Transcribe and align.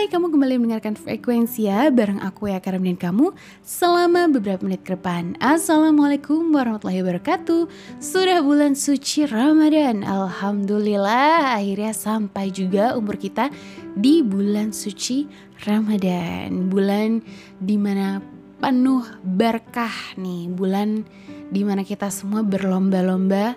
Hai, 0.00 0.08
kamu 0.08 0.32
kembali 0.32 0.64
mendengarkan 0.64 0.96
frekuensi 0.96 1.68
ya 1.68 1.92
bareng 1.92 2.24
aku 2.24 2.48
ya 2.48 2.56
Karam 2.56 2.80
dan 2.80 2.96
kamu 2.96 3.36
selama 3.60 4.32
beberapa 4.32 4.64
menit 4.64 4.80
ke 4.80 4.96
depan. 4.96 5.36
Assalamualaikum 5.44 6.56
warahmatullahi 6.56 7.04
wabarakatuh. 7.04 7.68
Sudah 8.00 8.40
bulan 8.40 8.72
suci 8.72 9.28
Ramadan. 9.28 10.00
Alhamdulillah 10.00 11.52
akhirnya 11.52 11.92
sampai 11.92 12.48
juga 12.48 12.96
umur 12.96 13.20
kita 13.20 13.52
di 13.92 14.24
bulan 14.24 14.72
suci 14.72 15.28
Ramadan. 15.68 16.72
Bulan 16.72 17.20
di 17.60 17.76
mana 17.76 18.24
penuh 18.56 19.04
berkah 19.20 20.16
nih, 20.16 20.48
bulan 20.48 21.04
di 21.52 21.60
mana 21.60 21.84
kita 21.84 22.08
semua 22.08 22.40
berlomba-lomba 22.40 23.52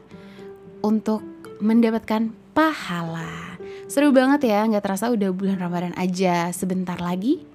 untuk 0.83 1.23
mendapatkan 1.63 2.35
pahala. 2.51 3.52
Seru 3.93 4.09
banget 4.09 4.49
ya, 4.49 4.65
nggak 4.65 4.89
terasa 4.89 5.13
udah 5.13 5.29
bulan 5.29 5.61
Ramadan 5.61 5.93
aja. 5.93 6.49
Sebentar 6.49 6.97
lagi 6.97 7.45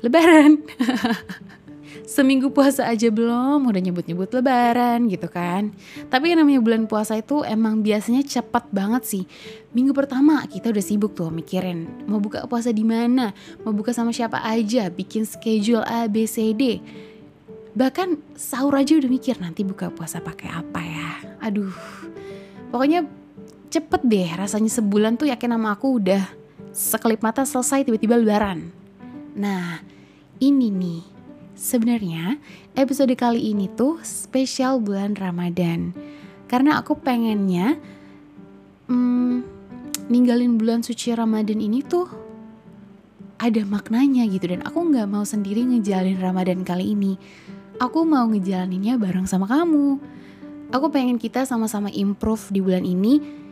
Lebaran. 0.00 0.64
Seminggu 2.08 2.48
puasa 2.48 2.88
aja 2.88 3.12
belum, 3.12 3.68
udah 3.68 3.80
nyebut-nyebut 3.84 4.32
Lebaran 4.32 5.04
gitu 5.12 5.28
kan. 5.28 5.76
Tapi 6.08 6.32
yang 6.32 6.40
namanya 6.40 6.64
bulan 6.64 6.88
puasa 6.88 7.20
itu 7.20 7.44
emang 7.44 7.84
biasanya 7.84 8.24
cepat 8.24 8.72
banget 8.72 9.04
sih. 9.04 9.24
Minggu 9.76 9.92
pertama 9.92 10.40
kita 10.48 10.72
udah 10.72 10.80
sibuk 10.80 11.12
tuh 11.12 11.28
mikirin 11.28 12.08
mau 12.08 12.16
buka 12.16 12.48
puasa 12.48 12.72
di 12.72 12.80
mana, 12.80 13.36
mau 13.60 13.76
buka 13.76 13.92
sama 13.92 14.08
siapa 14.08 14.40
aja, 14.40 14.88
bikin 14.88 15.28
schedule 15.28 15.84
A, 15.84 16.08
B, 16.08 16.24
C, 16.24 16.56
D. 16.56 16.80
Bahkan 17.76 18.40
sahur 18.40 18.72
aja 18.72 18.96
udah 18.96 19.12
mikir 19.12 19.36
nanti 19.36 19.68
buka 19.68 19.92
puasa 19.92 20.24
pakai 20.24 20.48
apa 20.48 20.80
ya. 20.80 21.10
Aduh, 21.44 21.76
pokoknya 22.72 23.23
cepet 23.74 24.06
deh 24.06 24.30
rasanya 24.38 24.70
sebulan 24.70 25.18
tuh 25.18 25.26
yakin 25.34 25.58
sama 25.58 25.74
aku 25.74 25.98
udah 25.98 26.22
sekelip 26.70 27.18
mata 27.26 27.42
selesai 27.42 27.82
tiba-tiba 27.82 28.14
lebaran. 28.14 28.70
Nah 29.34 29.82
ini 30.38 30.70
nih 30.70 31.02
sebenarnya 31.58 32.38
episode 32.78 33.10
kali 33.18 33.50
ini 33.50 33.66
tuh 33.66 33.98
spesial 34.06 34.78
bulan 34.78 35.18
Ramadan 35.18 35.90
karena 36.46 36.78
aku 36.78 36.94
pengennya 37.02 37.74
hmm, 38.86 39.42
ninggalin 40.06 40.54
bulan 40.54 40.86
suci 40.86 41.10
Ramadan 41.10 41.58
ini 41.58 41.82
tuh 41.82 42.06
ada 43.42 43.62
maknanya 43.66 44.22
gitu 44.30 44.54
dan 44.54 44.62
aku 44.62 44.86
nggak 44.86 45.10
mau 45.10 45.26
sendiri 45.26 45.66
ngejalanin 45.66 46.22
Ramadan 46.22 46.62
kali 46.62 46.94
ini. 46.94 47.18
Aku 47.82 48.06
mau 48.06 48.30
ngejalaninnya 48.30 48.94
bareng 49.02 49.26
sama 49.26 49.50
kamu. 49.50 49.98
Aku 50.70 50.94
pengen 50.94 51.18
kita 51.18 51.42
sama-sama 51.42 51.90
improve 51.90 52.54
di 52.54 52.62
bulan 52.62 52.86
ini 52.86 53.42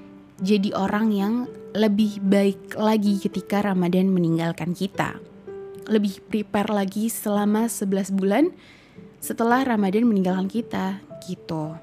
jadi 0.43 0.75
orang 0.75 1.15
yang 1.15 1.35
lebih 1.73 2.19
baik 2.19 2.75
lagi 2.75 3.23
ketika 3.23 3.63
Ramadan 3.63 4.11
meninggalkan 4.11 4.75
kita. 4.75 5.23
Lebih 5.87 6.19
prepare 6.27 6.75
lagi 6.75 7.07
selama 7.07 7.71
11 7.71 8.11
bulan 8.11 8.51
setelah 9.23 9.63
Ramadan 9.63 10.03
meninggalkan 10.11 10.51
kita 10.51 10.99
gitu. 11.31 11.79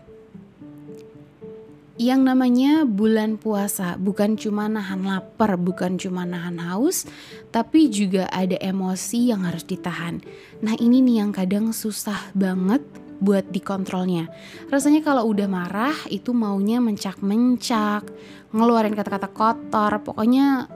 Yang 1.99 2.21
namanya 2.31 2.87
bulan 2.87 3.35
puasa 3.35 3.99
bukan 3.99 4.39
cuma 4.39 4.71
nahan 4.71 5.03
lapar, 5.03 5.59
bukan 5.59 5.99
cuma 5.99 6.23
nahan 6.23 6.59
haus, 6.59 7.03
tapi 7.51 7.91
juga 7.91 8.27
ada 8.31 8.55
emosi 8.55 9.31
yang 9.31 9.43
harus 9.43 9.67
ditahan. 9.67 10.23
Nah 10.63 10.79
ini 10.79 11.03
nih 11.03 11.23
yang 11.23 11.31
kadang 11.35 11.75
susah 11.75 12.31
banget 12.31 12.79
buat 13.19 13.51
dikontrolnya. 13.51 14.31
Rasanya 14.71 15.03
kalau 15.03 15.27
udah 15.27 15.47
marah 15.51 15.95
itu 16.07 16.31
maunya 16.31 16.79
mencak-mencak, 16.79 18.07
ngeluarin 18.55 18.95
kata-kata 18.95 19.27
kotor, 19.29 19.99
pokoknya 20.01 20.71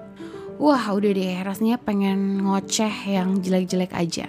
wah 0.59 0.85
udah 0.94 1.11
deh 1.11 1.41
rasanya 1.41 1.81
pengen 1.81 2.44
ngoceh 2.44 3.16
yang 3.16 3.39
jelek-jelek 3.39 3.95
aja. 3.95 4.27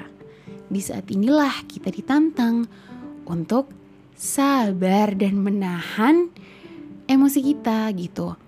Di 0.71 0.81
saat 0.81 1.11
inilah 1.11 1.67
kita 1.69 1.93
ditantang 1.93 2.65
untuk 3.29 3.69
sabar 4.15 5.13
dan 5.13 5.43
menahan 5.43 6.31
emosi 7.11 7.41
kita 7.43 7.91
gitu. 7.99 8.39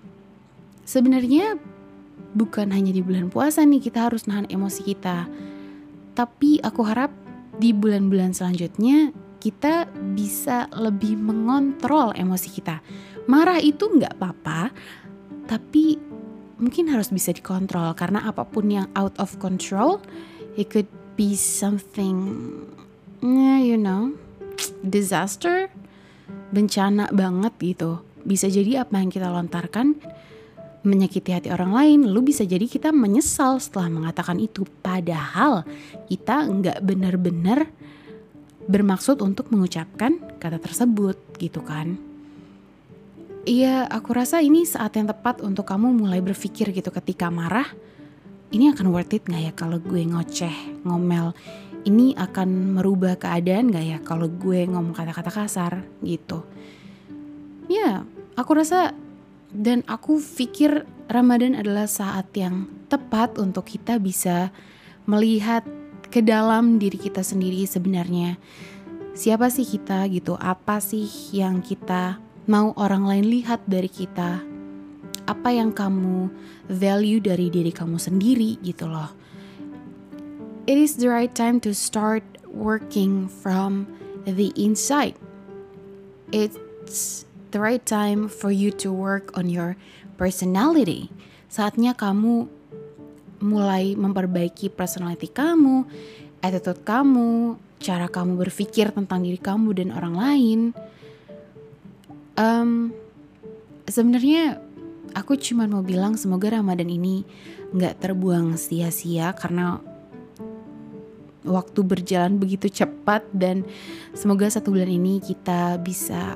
Sebenarnya 0.87 1.59
bukan 2.33 2.71
hanya 2.71 2.95
di 2.95 3.03
bulan 3.03 3.27
puasa 3.27 3.67
nih 3.67 3.83
kita 3.83 4.07
harus 4.09 4.25
nahan 4.25 4.47
emosi 4.47 4.81
kita. 4.87 5.27
Tapi 6.17 6.63
aku 6.63 6.81
harap 6.81 7.13
di 7.57 7.73
bulan-bulan 7.73 8.33
selanjutnya 8.33 9.13
kita 9.37 9.89
bisa 10.17 10.69
lebih 10.73 11.15
mengontrol 11.17 12.11
emosi 12.17 12.49
kita. 12.51 12.81
Marah 13.29 13.61
itu 13.61 13.87
nggak 13.87 14.17
apa-apa, 14.17 14.71
tapi 15.45 15.99
mungkin 16.57 16.89
harus 16.89 17.13
bisa 17.13 17.29
dikontrol 17.35 17.93
karena 17.93 18.25
apa 18.25 18.41
pun 18.47 18.65
yang 18.71 18.87
out 18.97 19.13
of 19.21 19.37
control, 19.37 20.01
it 20.57 20.73
could 20.73 20.89
be 21.13 21.37
something, 21.37 22.49
you 23.61 23.77
know, 23.77 24.15
disaster, 24.81 25.69
bencana 26.49 27.11
banget 27.13 27.53
gitu. 27.61 28.01
Bisa 28.25 28.49
jadi 28.49 28.83
apa 28.83 28.99
yang 28.99 29.13
kita 29.13 29.29
lontarkan 29.29 29.95
menyakiti 30.87 31.35
hati 31.35 31.51
orang 31.51 31.75
lain, 31.75 31.99
lalu 32.07 32.31
bisa 32.31 32.47
jadi 32.47 32.63
kita 32.63 32.95
menyesal 32.95 33.59
setelah 33.59 33.91
mengatakan 33.91 34.39
itu. 34.39 34.63
Padahal 34.79 35.67
kita 36.07 36.47
nggak 36.47 36.79
benar-benar 36.79 37.67
bermaksud 38.67 39.23
untuk 39.23 39.49
mengucapkan 39.49 40.19
kata 40.37 40.59
tersebut 40.59 41.15
gitu 41.39 41.63
kan. 41.63 41.97
Iya, 43.47 43.87
aku 43.87 44.11
rasa 44.11 44.43
ini 44.43 44.67
saat 44.67 44.99
yang 44.99 45.07
tepat 45.07 45.39
untuk 45.39 45.63
kamu 45.63 45.95
mulai 45.95 46.19
berpikir 46.19 46.75
gitu 46.75 46.91
ketika 46.91 47.31
marah. 47.31 47.67
Ini 48.51 48.75
akan 48.75 48.91
worth 48.91 49.15
it 49.15 49.23
gak 49.23 49.39
ya 49.39 49.51
kalau 49.55 49.79
gue 49.79 50.03
ngoceh, 50.03 50.83
ngomel? 50.83 51.31
Ini 51.87 52.19
akan 52.19 52.75
merubah 52.75 53.15
keadaan 53.15 53.71
gak 53.71 53.85
ya 53.87 53.99
kalau 54.03 54.27
gue 54.27 54.67
ngomong 54.67 54.91
kata-kata 54.91 55.31
kasar 55.31 55.73
gitu? 56.03 56.43
Ya, 57.71 58.03
aku 58.35 58.51
rasa 58.59 58.91
dan 59.55 59.87
aku 59.87 60.19
pikir 60.19 60.83
Ramadan 61.07 61.55
adalah 61.55 61.87
saat 61.87 62.27
yang 62.35 62.67
tepat 62.91 63.39
untuk 63.39 63.63
kita 63.63 63.95
bisa 63.95 64.51
melihat 65.07 65.63
ke 66.07 66.23
dalam 66.23 66.79
diri 66.79 66.95
kita 66.95 67.21
sendiri 67.23 67.67
sebenarnya. 67.67 68.39
Siapa 69.17 69.49
sih 69.49 69.65
kita 69.65 70.05
gitu? 70.13 70.37
Apa 70.37 70.77
sih 70.77 71.09
yang 71.33 71.65
kita 71.65 72.21
mau 72.45 72.71
orang 72.77 73.09
lain 73.09 73.25
lihat 73.27 73.65
dari 73.65 73.89
kita? 73.89 74.45
Apa 75.27 75.49
yang 75.51 75.75
kamu 75.75 76.29
value 76.71 77.19
dari 77.19 77.51
diri 77.51 77.73
kamu 77.73 77.97
sendiri 77.97 78.61
gitu 78.63 78.87
loh. 78.87 79.11
It 80.67 80.75
is 80.75 80.99
the 80.99 81.07
right 81.07 81.31
time 81.31 81.63
to 81.63 81.71
start 81.71 82.23
working 82.51 83.27
from 83.27 83.87
the 84.27 84.51
inside. 84.59 85.15
It's 86.35 87.25
the 87.51 87.59
right 87.59 87.83
time 87.83 88.27
for 88.27 88.51
you 88.51 88.71
to 88.83 88.91
work 88.91 89.31
on 89.35 89.47
your 89.47 89.79
personality. 90.19 91.07
Saatnya 91.47 91.95
kamu 91.95 92.51
mulai 93.43 93.93
memperbaiki 93.93 94.73
personality 94.73 95.29
kamu, 95.29 95.85
attitude 96.41 96.81
kamu, 96.81 97.57
cara 97.77 98.09
kamu 98.09 98.37
berpikir 98.41 98.89
tentang 98.93 99.21
diri 99.21 99.37
kamu 99.37 99.77
dan 99.77 99.89
orang 99.93 100.15
lain. 100.17 100.59
Um, 102.37 102.93
Sebenarnya 103.87 104.59
aku 105.15 105.39
cuma 105.39 105.63
mau 105.63 105.79
bilang 105.79 106.19
semoga 106.19 106.51
Ramadan 106.51 106.91
ini 106.91 107.23
nggak 107.71 108.03
terbuang 108.03 108.59
sia-sia 108.59 109.31
karena 109.31 109.79
waktu 111.47 111.79
berjalan 111.87 112.35
begitu 112.35 112.67
cepat 112.67 113.23
dan 113.31 113.63
semoga 114.11 114.51
satu 114.51 114.75
bulan 114.75 114.91
ini 114.91 115.23
kita 115.23 115.79
bisa 115.79 116.35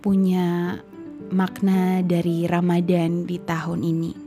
punya 0.00 0.80
makna 1.28 2.00
dari 2.00 2.48
Ramadan 2.48 3.28
di 3.28 3.36
tahun 3.36 3.84
ini. 3.84 4.23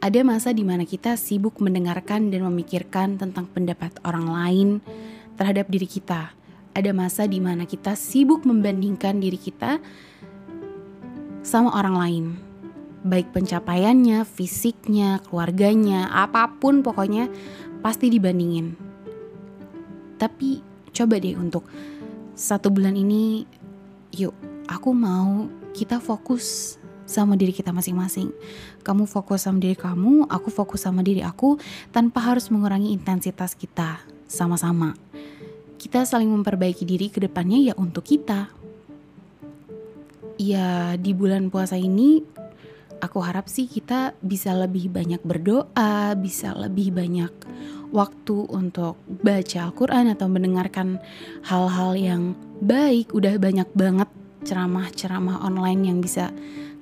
Ada 0.00 0.24
masa 0.24 0.56
di 0.56 0.64
mana 0.64 0.88
kita 0.88 1.12
sibuk 1.20 1.60
mendengarkan 1.60 2.32
dan 2.32 2.48
memikirkan 2.48 3.20
tentang 3.20 3.44
pendapat 3.52 4.00
orang 4.00 4.32
lain 4.32 4.68
terhadap 5.36 5.68
diri 5.68 5.84
kita. 5.84 6.32
Ada 6.72 6.96
masa 6.96 7.28
di 7.28 7.36
mana 7.36 7.68
kita 7.68 7.92
sibuk 7.92 8.48
membandingkan 8.48 9.20
diri 9.20 9.36
kita 9.36 9.76
sama 11.44 11.76
orang 11.76 11.96
lain. 12.00 12.24
Baik 13.04 13.28
pencapaiannya, 13.36 14.24
fisiknya, 14.24 15.20
keluarganya, 15.28 16.08
apa 16.08 16.48
pun 16.48 16.80
pokoknya 16.80 17.28
pasti 17.84 18.08
dibandingin. 18.08 18.80
Tapi 20.16 20.64
coba 20.96 21.20
deh 21.20 21.36
untuk 21.36 21.68
satu 22.32 22.72
bulan 22.72 22.96
ini, 22.96 23.44
yuk 24.16 24.32
aku 24.64 24.96
mau 24.96 25.44
kita 25.76 26.00
fokus 26.00 26.79
sama 27.10 27.34
diri 27.34 27.50
kita 27.50 27.74
masing-masing. 27.74 28.30
Kamu 28.86 29.10
fokus 29.10 29.50
sama 29.50 29.58
diri 29.58 29.74
kamu, 29.74 30.30
aku 30.30 30.48
fokus 30.54 30.86
sama 30.86 31.02
diri 31.02 31.26
aku 31.26 31.58
tanpa 31.90 32.22
harus 32.22 32.46
mengurangi 32.54 32.94
intensitas 32.94 33.58
kita 33.58 33.98
sama-sama. 34.30 34.94
Kita 35.74 36.06
saling 36.06 36.30
memperbaiki 36.30 36.86
diri 36.86 37.10
ke 37.10 37.18
depannya 37.18 37.58
ya 37.58 37.74
untuk 37.74 38.06
kita. 38.06 38.46
Ya 40.38 40.94
di 40.96 41.12
bulan 41.12 41.50
puasa 41.50 41.74
ini 41.76 42.22
aku 43.02 43.18
harap 43.20 43.50
sih 43.50 43.66
kita 43.66 44.14
bisa 44.22 44.54
lebih 44.54 44.92
banyak 44.92 45.20
berdoa, 45.26 46.14
bisa 46.14 46.54
lebih 46.54 46.94
banyak 46.94 47.32
waktu 47.90 48.36
untuk 48.48 49.00
baca 49.08 49.66
Al-Quran 49.66 50.14
atau 50.14 50.30
mendengarkan 50.30 51.02
hal-hal 51.44 51.92
yang 51.98 52.22
baik. 52.62 53.10
Udah 53.10 53.36
banyak 53.40 53.66
banget 53.74 54.08
ceramah-ceramah 54.44 55.44
online 55.44 55.82
yang 55.84 55.98
bisa 56.00 56.32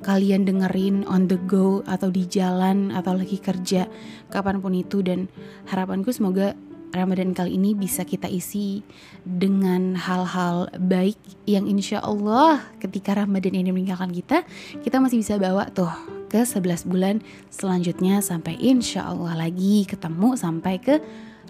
kalian 0.03 0.47
dengerin 0.47 1.03
on 1.11 1.27
the 1.27 1.39
go 1.51 1.83
atau 1.87 2.09
di 2.09 2.23
jalan 2.27 2.95
atau 2.95 3.19
lagi 3.19 3.39
kerja 3.39 3.91
kapan 4.31 4.63
pun 4.63 4.75
itu 4.75 5.03
dan 5.03 5.27
harapanku 5.67 6.15
semoga 6.15 6.55
Ramadan 6.89 7.37
kali 7.37 7.61
ini 7.61 7.77
bisa 7.77 8.01
kita 8.09 8.33
isi 8.33 8.81
dengan 9.21 9.93
hal-hal 9.93 10.73
baik 10.81 11.21
yang 11.45 11.69
insya 11.69 12.01
Allah 12.01 12.65
ketika 12.81 13.13
Ramadan 13.13 13.53
ini 13.53 13.69
meninggalkan 13.69 14.09
kita, 14.09 14.41
kita 14.81 14.97
masih 14.97 15.21
bisa 15.21 15.37
bawa 15.37 15.69
tuh 15.69 15.93
ke 16.33 16.45
11 16.45 16.89
bulan 16.89 17.21
selanjutnya 17.53 18.25
sampai 18.25 18.57
insya 18.57 19.05
Allah 19.05 19.37
lagi 19.37 19.85
ketemu 19.85 20.37
sampai 20.41 20.81
ke 20.81 20.95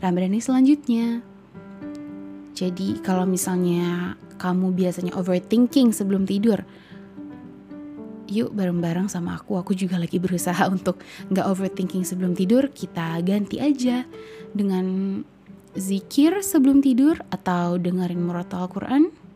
Ramadan 0.02 0.34
ini 0.34 0.42
selanjutnya. 0.42 1.06
Jadi 2.58 2.98
kalau 3.06 3.22
misalnya 3.22 4.18
kamu 4.42 4.74
biasanya 4.74 5.14
overthinking 5.14 5.94
sebelum 5.94 6.26
tidur, 6.26 6.66
yuk 8.28 8.54
bareng-bareng 8.54 9.08
sama 9.10 9.40
aku. 9.40 9.58
Aku 9.58 9.72
juga 9.74 9.98
lagi 9.98 10.20
berusaha 10.20 10.68
untuk 10.74 11.00
nggak 11.32 11.46
overthinking 11.48 12.04
sebelum 12.04 12.36
tidur. 12.36 12.70
Kita 12.70 13.18
ganti 13.24 13.58
aja 13.58 14.04
dengan 14.52 15.20
zikir 15.76 16.40
sebelum 16.40 16.80
tidur 16.80 17.20
atau 17.28 17.76
dengerin 17.76 18.20
murotal 18.20 18.66
Al-Quran 18.66 19.28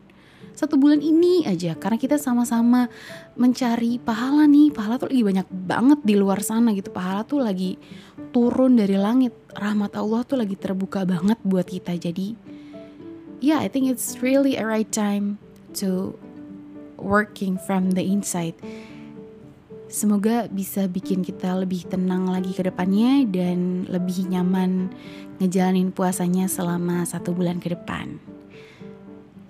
satu 0.53 0.77
bulan 0.77 1.01
ini 1.01 1.49
aja 1.49 1.73
karena 1.73 1.97
kita 1.97 2.21
sama-sama 2.21 2.85
mencari 3.33 3.97
pahala 3.97 4.45
nih. 4.45 4.69
Pahala 4.69 5.01
tuh 5.01 5.09
lagi 5.09 5.25
banyak 5.25 5.47
banget 5.49 5.99
di 6.05 6.13
luar 6.13 6.45
sana 6.45 6.77
gitu. 6.77 6.93
Pahala 6.93 7.25
tuh 7.25 7.41
lagi 7.41 7.81
turun 8.29 8.77
dari 8.77 8.93
langit. 8.93 9.33
Rahmat 9.57 9.97
Allah 9.97 10.21
tuh 10.21 10.37
lagi 10.37 10.53
terbuka 10.53 11.09
banget 11.09 11.41
buat 11.41 11.65
kita. 11.65 11.97
Jadi 11.97 12.37
yeah 13.41 13.57
I 13.57 13.67
think 13.67 13.89
it's 13.89 14.21
really 14.21 14.53
a 14.53 14.63
right 14.63 14.87
time 14.93 15.41
to 15.81 16.13
working 17.03 17.59
from 17.59 17.91
the 17.93 18.01
inside 18.01 18.55
Semoga 19.93 20.49
bisa 20.49 20.89
bikin 20.89 21.21
kita 21.21 21.53
lebih 21.53 21.85
tenang 21.85 22.25
lagi 22.25 22.49
ke 22.49 22.65
depannya 22.65 23.29
dan 23.29 23.85
lebih 23.85 24.25
nyaman 24.25 24.89
ngejalanin 25.37 25.93
puasanya 25.93 26.49
selama 26.49 27.05
satu 27.05 27.29
bulan 27.29 27.61
ke 27.61 27.69
depan. 27.77 28.17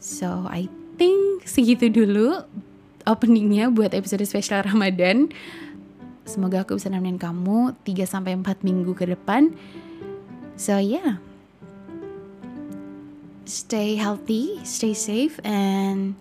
So 0.04 0.44
I 0.52 0.68
think 1.00 1.48
segitu 1.48 1.88
dulu 1.88 2.44
openingnya 3.08 3.72
buat 3.72 3.96
episode 3.96 4.28
spesial 4.28 4.68
Ramadan. 4.68 5.32
Semoga 6.28 6.68
aku 6.68 6.76
bisa 6.76 6.92
nemenin 6.92 7.24
kamu 7.24 7.80
3-4 7.88 8.68
minggu 8.68 8.92
ke 9.00 9.16
depan. 9.16 9.56
So 10.60 10.76
yeah. 10.76 11.24
Stay 13.48 13.96
healthy, 13.96 14.60
stay 14.68 14.92
safe, 14.92 15.40
and 15.48 16.20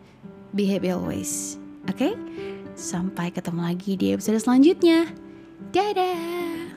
be 0.55 0.69
happy 0.69 0.93
always. 0.93 1.57
Okay? 1.91 2.17
Sampai 2.79 3.33
ketemu 3.33 3.61
lagi 3.69 3.97
di 3.97 4.17
episode 4.17 4.41
selanjutnya. 4.41 5.09
Dadah! 5.73 6.72